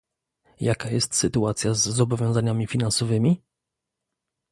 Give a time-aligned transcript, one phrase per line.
[0.59, 3.41] jaka jest sytuacja z zobowiązaniami finansowymi?